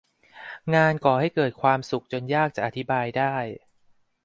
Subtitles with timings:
[0.75, 3.35] งานก่อให้เกิดความสุขจนยากจะอธิบายได้